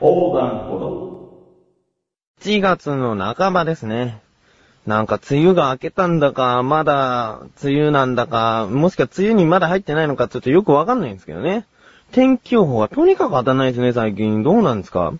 [0.00, 1.10] 横断歩道。
[2.40, 4.22] 7月の半ばですね。
[4.86, 11.66] なんか梅雨が明けたんだか、まだ梅雨なんだか、もしくは梅雨にまだ入ってないのかちょっとよくわかんないんですけどね。
[12.12, 14.42] 天気予報がとにかく当たんないですね、最近。
[14.42, 15.12] どうなんですか？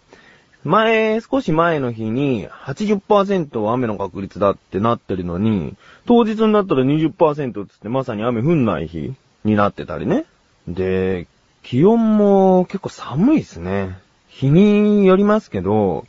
[0.65, 9.13] 前、少し前の日に80%は雨の確率だってなってるのに、当日になったら20%つってまさに雨降んない日
[9.45, 10.25] になってたりね。
[10.67, 11.27] で、
[11.63, 13.99] 気温も結構寒いですね。
[14.31, 16.07] 日によりますけど、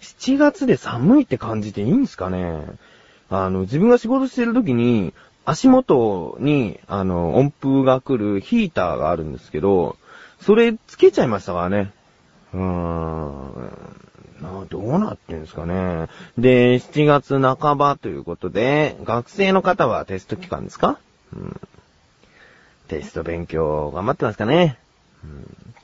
[0.00, 2.64] 7月で寒いって感じていいんですかね？
[3.30, 5.12] あの、自分が仕事してる時に、
[5.44, 9.96] 足元に、あの、温風が来るヒーターがあるんですけど、
[10.40, 11.92] それつけちゃいましたからね。
[12.54, 13.72] うーん。
[14.70, 16.08] どうなってんですかね？
[16.38, 20.98] で、7月半ばということで、学生の方はテスト期間ですか？
[21.34, 21.60] うん。
[22.88, 24.78] テスト勉強頑張ってますかね？
[25.24, 25.74] うん、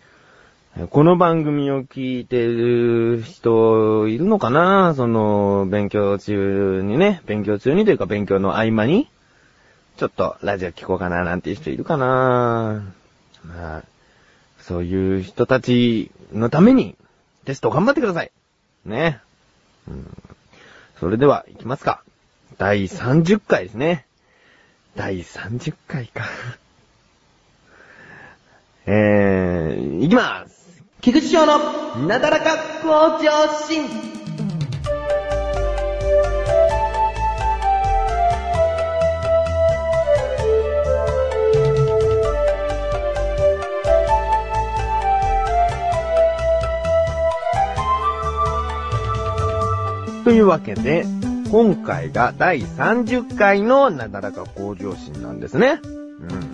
[0.90, 4.94] この番組を聞いてる人いるのかな？
[4.96, 9.08] その、勉強中にね、勉強中にというか勉強の合間に、
[9.98, 12.92] ちょっとラジオ聞こうかななんていう人いるかな？
[13.44, 13.82] まあ、
[14.58, 16.96] そういう人たちのために、
[17.44, 18.32] テスト頑張ってください。
[18.84, 19.20] ね。
[19.86, 20.16] うん、
[20.98, 22.02] それでは、行きますか。
[22.58, 24.06] 第30回ですね。
[24.96, 26.24] 第30回か。
[28.86, 30.53] えー、行きます
[31.04, 31.58] 菊池翔の
[32.06, 33.30] なだらか向上
[33.68, 33.86] 心
[50.24, 51.04] というわけで、
[51.50, 55.80] 今回が第30回のなだらか向上心なんですね。
[55.84, 56.53] うん。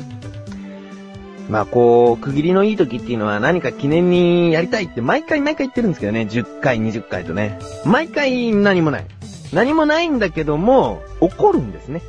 [1.50, 6.22] まあこう、区切りのいい時っていうのは何か記念にやりたいって毎回毎回言ってるんですけどね。
[6.22, 7.58] 10回、20回とね。
[7.84, 9.04] 毎回何もない。
[9.52, 12.02] 何もないんだけども、起こるんですね。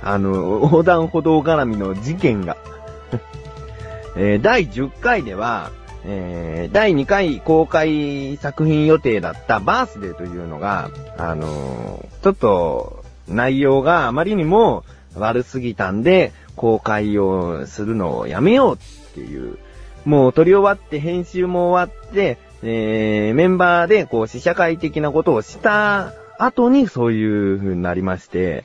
[0.00, 2.56] あの、横断歩道絡みの事件が。
[4.16, 5.72] えー第10回では、
[6.04, 14.84] えー第2回公開作品予定だったバースデーというのが、あのーちょっと内容があまりにも
[15.16, 18.78] 悪すぎたんで、公開をするのをやめようっ
[19.14, 19.58] ていう、
[20.04, 28.64] もう撮り終わって編集も終わって、えーメンバーでこう試写会的なことをした後にそういう風になりまして、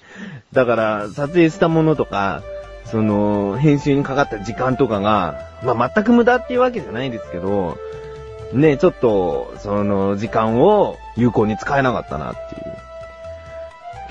[0.53, 2.41] だから撮影したものとか、
[2.85, 7.77] その、編集にかかった時間とかが、まあ、全く無駄っていうわけじゃないですけど、
[8.53, 12.70] ね、ちょっと、その、時間を有効に使えなかったなっていう。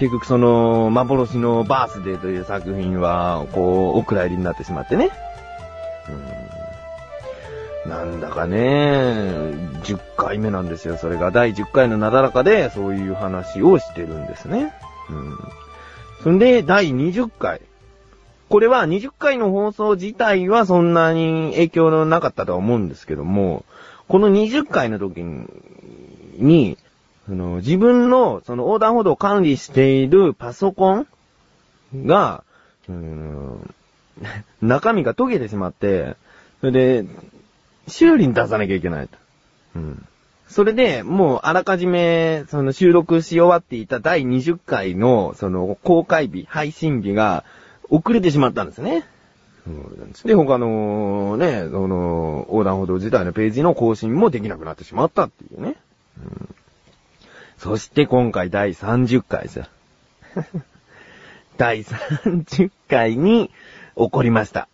[0.01, 5.11] 結局その、幻のバースデーという作品は、こう、お蔵入りになってしまってね。
[7.85, 7.91] うん。
[7.91, 8.57] なんだかね、
[9.83, 10.97] 10回目なんですよ。
[10.97, 14.73] それが第10回のなだらかで、そういう話をしてるんですね。
[15.11, 15.39] うん。
[16.23, 17.61] そんで、第20回。
[18.49, 23.67] これは20回の放送自体はそんなに影響のなかったとは思うんですけども、
[24.09, 25.23] この20回の時
[26.39, 26.79] に、
[27.31, 31.07] その自分のその横断歩道を管理しているパソコン
[31.95, 32.43] が、
[32.89, 33.75] うん
[34.61, 36.17] 中身が溶けてしまって、
[36.59, 37.07] それで、
[37.87, 39.17] 修理に出さなきゃいけないと。
[39.77, 40.07] うん。
[40.49, 47.45] それで、もうあらかじめ、その収録し終わっていた第20回の、その公開日、配信日が
[47.91, 49.07] 遅れてしまったんですね。
[49.69, 55.77] うんで、他のね、その、横断歩道自体のページの更新もできなくなってしまったっていうね。
[56.19, 56.55] うん
[57.61, 59.67] そして今回第30回ですよ。
[61.59, 63.51] 第30回に
[63.97, 64.67] 起こりました。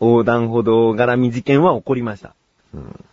[0.00, 2.34] 横断歩道絡み事件は起こりました。
[2.74, 3.04] うん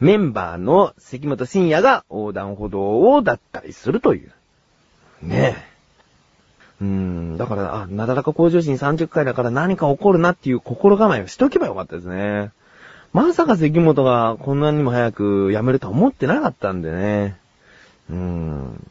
[0.00, 4.32] メンバーの関本慎也が横断歩道を脱退するという。
[5.22, 6.82] ねえ。
[6.82, 12.50] うーん、だから、あ、なだらか向上心30回だから何か起こるなっていう心構えをしとけばよかったですね。
[13.12, 17.36] まさか関本がこんなにも早く辞めるとは思ってなかったんでね。
[18.12, 18.86] うん。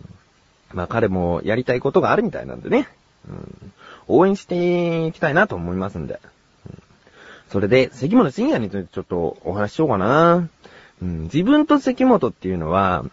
[0.74, 2.88] まあ彼もやりたいことがあるみたいなんでね。
[3.30, 3.74] うん、
[4.08, 6.20] 応援していきたいなと思いますんで。
[7.52, 10.48] それで、関本深夜についてちょっとお話ししようかな。
[11.02, 13.06] うん、自分と関本っていうのは、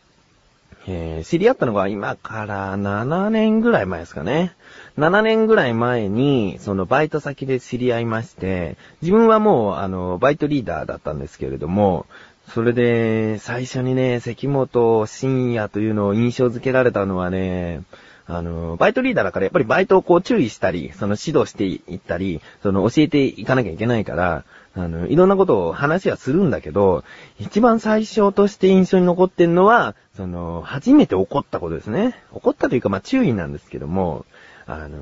[0.86, 4.54] えー知り合ったのが今から7年ぐらい前ですかね。
[4.96, 12.06] 7年ぐらい前に、そのバイト先で知り合いまして、自分はもう、あの、バイトリーダーだったんですけれども、
[12.54, 17.82] それで、最初にね、関本深夜というのを印象づけられたのはね、
[18.26, 27.04] あの、バイトリーダーだからやっぱりバイトをこう注意したり、その指導していったり、その教えていかなきゃいけないから、あの、いろんなことを話はするんだけど、
[27.38, 32.18] 一番最初として印象に残ってんのは、その、初めて怒ったことですね。
[32.32, 34.24] 怒ったというか、まあ、注意なんですけども、
[34.66, 34.98] あの、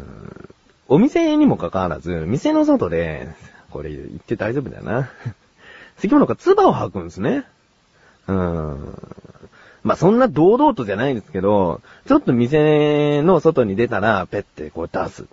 [0.89, 3.29] お店にもかかわらず、店の外で、
[3.71, 5.11] これ言って大丈夫だよな。
[5.99, 7.45] 関物が唾を吐くんですね。
[8.29, 9.17] うーん。
[9.83, 15.27] まあ、そんな堂々とじゃないですけど、ちょっと店の外に出たら、ペッてこう出す。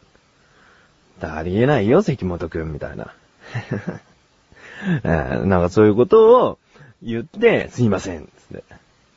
[1.21, 3.13] ありえないよ、関本くん、みたいな。
[5.03, 6.59] なんかそういうことを
[7.01, 8.63] 言って、すいません、つって。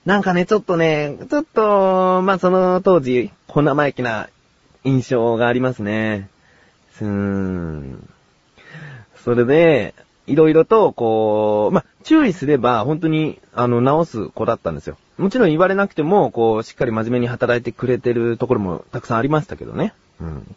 [0.06, 4.28] なんかね、ちょっとね、ちょっと、まあ、その当時、小生意気な
[4.84, 6.28] 印象がありますね。
[7.00, 8.08] うーん。
[9.25, 9.94] それで、
[10.26, 14.96] いろいろと、こう、ま、注意すれば、本当に、あの、直す子だったんですよ。
[15.19, 19.94] もちろん言われなくても、こう、しっかり真面目に働いてくれてるところもたくさんありましたけどね。
[20.20, 20.56] うん。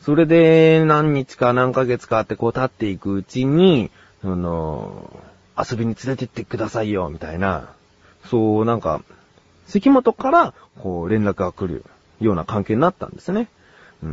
[0.00, 3.90] それで、何日か何ヶ月かってこう経っていくうちに、
[4.22, 5.10] あの、
[5.58, 7.70] 遊びに連れてってくださいよ、みたいな、
[8.26, 9.02] そう、なんか、
[9.66, 11.84] 関本から、こう、連絡が来る
[12.20, 13.48] ような関係になったんですね。
[14.02, 14.06] う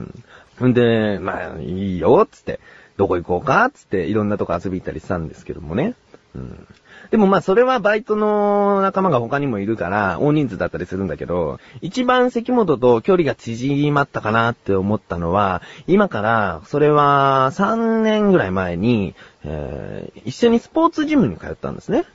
[0.65, 0.69] ん。
[0.69, 2.60] んで、まあ、いいよ、つって、
[2.97, 5.95] どこ行こうか、つって、いろんなとこ遊び行ったりしたんですけどもね。
[6.35, 6.67] うん。
[7.11, 19.13] でもまあそれはバイトの仲間が他にもいるから、大人数だったりするんだけど、一番関本と距離が縮まったかなって思ったのは、今から、それは3年ぐらい前に、
[19.43, 22.05] えー、一緒にスポーツジムに通ったんですね。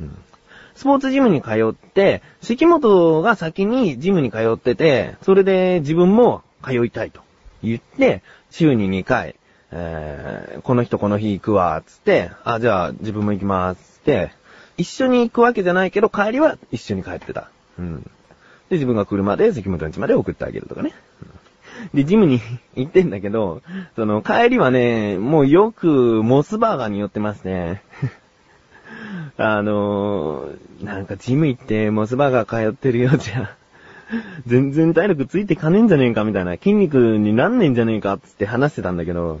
[0.00, 0.16] うん、
[0.76, 7.22] スポーツジムに通って、関本が先にジムに通ってて、それで自分も通いたいと
[7.62, 9.34] 言って、週に2回、
[9.76, 14.30] えー、この人この日行くわ、つって、あ、じゃあ自分も行きます、って、
[14.76, 17.50] 一緒に行くわけじゃないけど、帰りは一緒に帰ってた。
[17.78, 18.02] うん。
[18.68, 20.94] で、自分が車で関本ん家まで送ってあげるとかね。
[21.92, 22.40] で、ジムに
[22.76, 23.62] 行ってんだけど、
[23.96, 27.82] その、帰りはね、もうよくモスバーガーに寄ってますね。
[29.36, 33.56] あのー、なんかジム行ってモスバーガー通ってるようじゃ、
[34.46, 39.40] 全然体力ついてかねえんじゃねえかみたいな、筋肉になんねえんじゃねえかって話してたんだけど、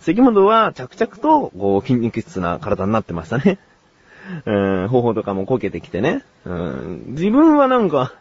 [0.00, 3.58] 関本は着々と、こう、筋肉質な体になってましたね。
[4.46, 6.24] うん、頬とかもこけてきてね。
[6.44, 8.12] うん、自分はなんか、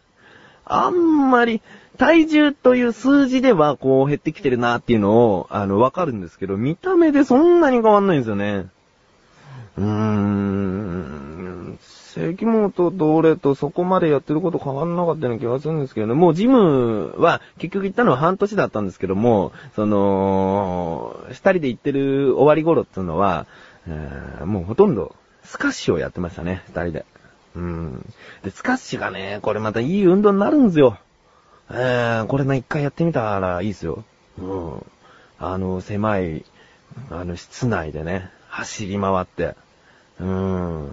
[0.65, 1.61] あんまり、
[1.97, 8.67] 体重という数字ではこう減ってきてるなっていうのを、あの、わかるんですけど、見た目でそんなに変わんないんですよね。
[9.77, 11.28] うーん、
[12.19, 16.13] 関本と俺とそこまでやってること変わんなかったような気がするんですけどね。
[16.13, 23.47] もうジムは結局行ったのは半年だったんですけども、その、二人で行ってる終わり頃っていうのは、
[23.87, 27.05] えー、もうほとんどスカッシュをやってましたね、二人で。
[27.55, 28.05] うん。
[28.43, 30.97] で、スカッシュがね、これまたいい運動になるんですよ。
[31.71, 34.03] えー、これね、一回やってみたらいいですよ。
[34.37, 34.85] うん。
[35.39, 36.43] あの、狭い、
[37.09, 39.55] あの、室内でね、走り回って。
[40.19, 40.27] うん。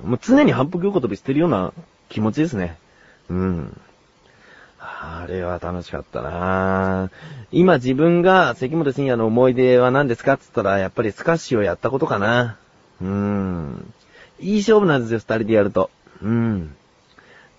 [0.05, 1.73] もう常に反復横跳びしてるような
[2.09, 2.79] 気持ちですね。
[3.29, 3.81] うん。
[4.79, 7.11] あれは楽しかったな
[7.51, 12.57] 今自分が関本深也の思い出は何ですかって言ったら、やっぱりスカッシュをやったことかな。
[13.01, 13.93] うーん。
[14.39, 15.91] いい勝負なんですよ、二人でやると。
[16.23, 16.77] うん。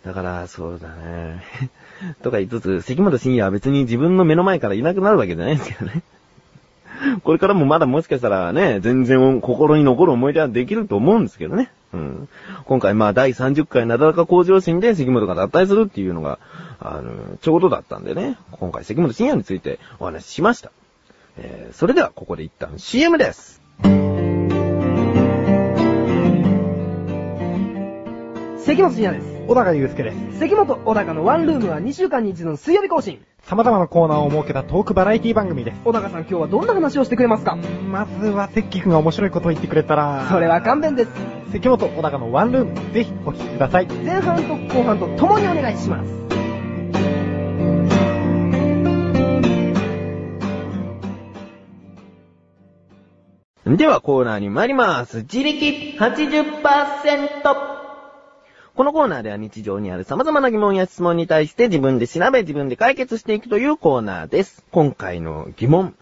[0.05, 1.43] だから、そうだね。
[2.23, 6.03] とか言いつつ、関本深也は別に自分の目の前からいなくなるわけじゃないんですけどね。
[7.23, 11.71] これからもまだもしかしたらね、全然心に残る思い出はできると思うんですけどね。
[11.93, 12.27] うん。
[12.65, 16.39] 今回まあ第30回なだらか向上心で関本が脱退するっていうのが、
[16.79, 20.71] あの、ちょうどだったんでね、今回関本深也についてお話ししました。
[21.37, 23.61] えー、それではここで一旦 CM です。
[23.83, 24.41] 関
[28.81, 29.36] 本信也です。
[29.47, 30.39] 小高祐介です。
[30.39, 33.23] 関本小高のワンルームは2週間に一度の水曜日更新。
[33.43, 35.79] 様々なコーナーを設けたトークバラエティ番組です。
[35.85, 37.55] 小高さん今日はどんな話をしてくれますか？
[37.55, 40.27] まずは関君が面白いことを言ってくれたら。
[40.29, 41.11] それは勘弁です。
[41.53, 43.85] 関本小高のワンルーム、ぜひお聞きください。
[43.85, 46.17] 前半と後半と共にお願いします。
[53.65, 55.19] ではコーナーに参ります。
[55.19, 57.76] 自力80%。
[58.77, 64.63] このコーナーでは日常にある様々な疑問や質問に対して自分で調べ自分で解決していくというコーナーです。
[64.71, 65.95] 今回の疑問。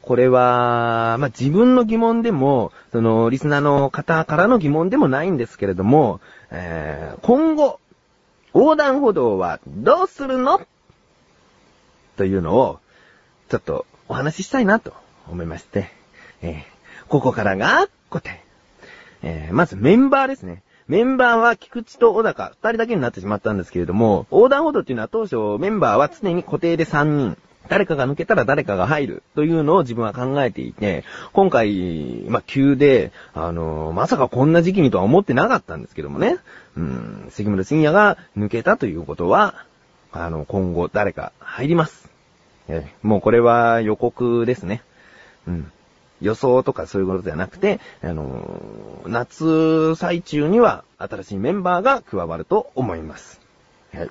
[0.00, 7.78] これは、まあ、自分の疑問でも、その、リスナーの方からの疑問でもないんですけれども、えー、今後、
[8.54, 10.62] 横断歩道はどうするの？
[12.16, 12.80] というのを、
[13.50, 14.94] ちょっとお話ししたいなと
[15.30, 15.90] 思いまして、
[16.40, 18.42] えー、ここからが答え。
[19.22, 20.62] えー、まずメンバーですね。
[20.86, 27.36] メンバーは菊池と小高、二人だけになってしまったんですけれども、横断歩道っていうのは当初メンバーは常に固定で三人。
[27.68, 36.36] 誰かが抜けたら誰かが入るというのを自分は考えていて、今回、まあ、急で、あのまさかこんな時期にとは思ってなかったんですけどもね。
[36.76, 39.64] うん、関村深也が抜けたということは、
[40.12, 42.10] あの、今後誰か入ります。
[42.68, 44.82] えもうこれは予告ですね。
[45.46, 45.72] うん。
[46.20, 53.40] 予想とかそういうことではなくて、あの夏最中には新しいメンバーが加わると思います。
[53.92, 54.10] はい。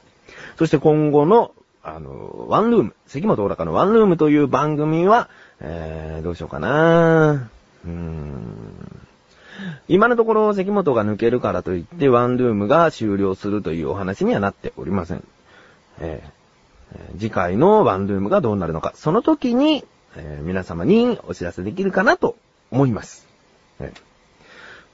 [0.58, 1.52] そして今後の
[1.86, 5.28] あの、ワンルーム、関本小高のワンルームという番組は、
[5.60, 7.50] えー、どうしようかな
[7.86, 9.08] うーん。
[9.90, 15.24] 今のところ関本が抜けるからといってワンルームが終了するというお話にはなっておりません。
[16.00, 19.84] えー、次回のワンルームがどうなるのか、その時に、
[20.16, 22.36] えー、皆様にお知らせできるかなと
[22.72, 23.28] 思います。
[23.80, 23.94] え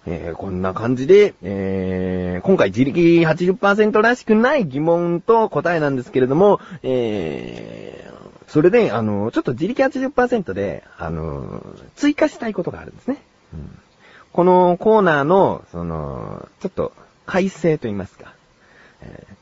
[0.06, 11.64] えー、こんな感じで、えー、今回自力80%らしくない疑問と答えなんですけれども、えー、それで、あの、ちょっと自力80%で、あの、
[11.96, 13.18] 追加したいことがあるんですね。
[13.54, 13.80] うん、
[14.32, 16.94] このコーナーの、その、ちょっと、
[17.26, 18.34] 改正と言いますか。
[19.02, 19.39] えー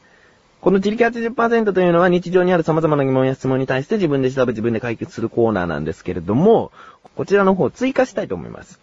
[0.61, 6.71] この自力80%というのは日常にある様々な疑問や質問に対して自分で調べ自分で解決するコーナーなんですけれども、
[7.15, 8.79] こちらの方追加したいと思います。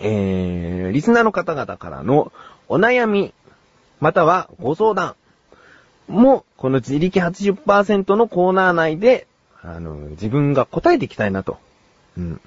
[0.00, 2.32] えー、リスナーの方々からの
[2.68, 3.34] お悩み、
[4.00, 5.14] またはご相談
[6.08, 9.26] も、この自力80%のコーナー内で、
[9.62, 11.58] あの、自分が答えていきたいなと。
[12.18, 12.40] うん。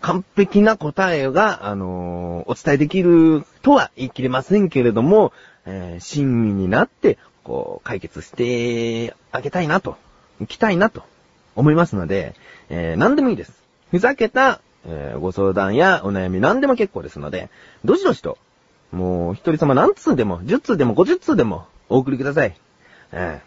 [0.00, 5.32] 完璧な答えが、あのー、お伝えできるとは言い切れませんけれども、
[5.64, 9.96] えー、親身になって、こう、解決してあげたいなと、
[10.40, 11.02] 行きたいなと
[11.56, 12.34] 思いますので、
[12.70, 13.52] えー、何でもいいです。
[13.90, 17.50] ふざけたえー、ご相談やお悩み何でも結構ですので、
[17.84, 18.38] どしどしと、
[18.90, 22.56] もう一人様何通でも、10通でも50通でもお送りください。
[23.12, 23.40] え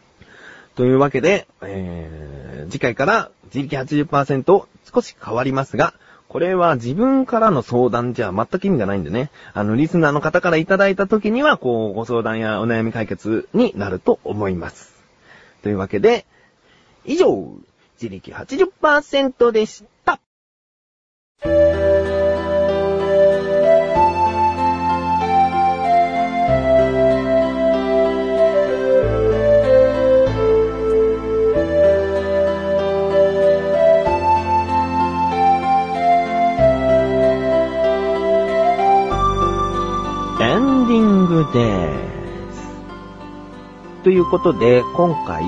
[0.73, 5.93] ー、というわけで、えー、次回から自力80%少し変わりますが、
[6.27, 9.29] これは自分からの相談じゃ全く意味がないんでね。
[9.53, 15.03] あの、リスナーの方からいただいた時には、こう、ご相談やお悩み解決になると思います。
[15.61, 16.25] というわけで、
[17.05, 17.53] 以上、
[18.01, 20.19] 自力80%でした。
[40.45, 41.91] エンディングで
[42.53, 44.03] す。
[44.03, 45.43] ということで、今回、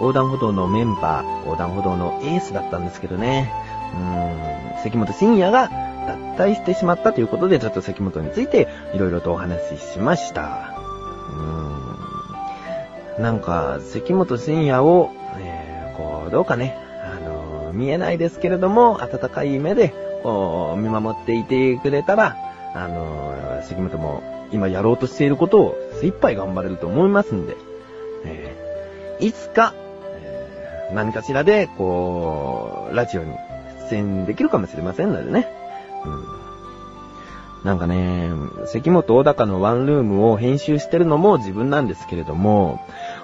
[0.00, 3.52] 横断歩道のメンバー、横断歩道のエースだったんですけどね。
[3.94, 5.68] うーん、関本深也が
[6.36, 10.74] 脱退してしまったということで、ちょっと関本についていろいろとお話ししました。
[13.16, 13.22] うーん。
[13.22, 19.94] なんか、関本深也を、えー、こう、どうかね、あのー、見えないですけれども、温かい目で、
[20.24, 22.36] こう、見守っていてくれたら、
[22.74, 27.56] あのー、関本も今やろうとしていることを精一杯頑張れると思いますんで、
[28.24, 29.74] えー、いつか、
[30.14, 33.34] えー、何かしらで、こう、ラジオに
[33.90, 35.48] 出演できるかもしれませんのでね。
[36.04, 36.42] うん。
[37.64, 38.30] なんかね、
[38.66, 42.80] 関本小高のワンルームを編集してるのも自分なんですけれども、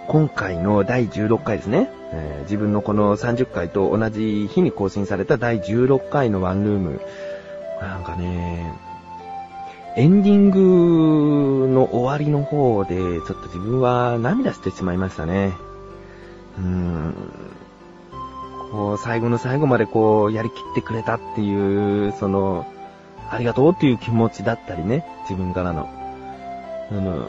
[0.07, 7.01] 今回の第16回ですね、えー、自分のこの30回と同じ日に更新された第16回のワンルーム、
[7.81, 8.73] なんかね、
[9.97, 15.55] エンディングの終わりの方で、ちょっと自分は涙してしまいましたね。
[16.59, 17.15] うーん。
[18.71, 22.67] こう、最後の最後までこう、やりきってくれたっていう、その、
[23.31, 25.89] ありがとうっていう気持ちだったりね、自分からの。
[26.91, 27.29] あの、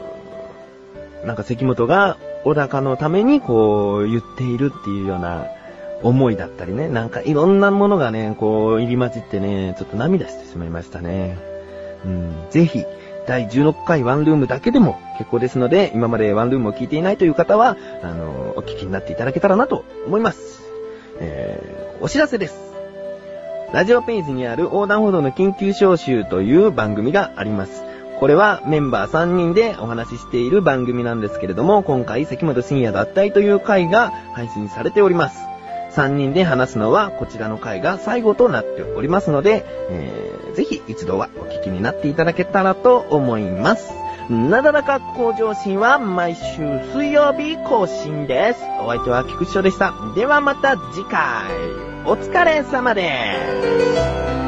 [1.24, 5.46] なんか関本が小高のためにこう、言っているっていうような
[6.02, 11.38] 思いだったりね、なんかいろんなものがね、こう、入り混じってね、ちょっと涙してしまいましたね。
[12.04, 12.84] うん、ぜひ、
[13.26, 20.62] 第16回ワンルームだけでも結構ですので、今までワンルームを聞いていないという方は、あの、お聞きになっていただけたらなと思います。
[21.20, 22.58] えー、お知らせです。
[23.72, 27.84] ラジオページにある横断歩道の緊急招集という番組があります。
[28.18, 35.49] これはメンバー3人でお話ししている番組なんですけれども、今回関本深夜脱退という回が配信されております。
[35.92, 43.92] 3人で話すのはこちらの回が最後となっておりますので、えー、ぜひ一度はお聞きになっていただけたらと思います。
[44.30, 46.62] なだらか向上心は毎週
[46.94, 48.60] 水曜日更新です。
[48.80, 49.92] お相手は菊池翔でした。
[50.14, 51.20] ではまた次回、
[52.06, 53.02] お疲れ様で
[54.36, 54.39] す。